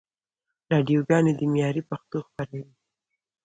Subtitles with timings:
[0.71, 2.73] راډیوګاني دي معیاري پښتو خپروي.